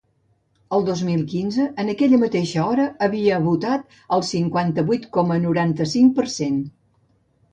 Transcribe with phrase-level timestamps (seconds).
[0.77, 6.25] El dos mil quinze, en aquella mateixa hora havia votat el cinquanta-vuit coma noranta-cinc per
[6.37, 6.57] cent.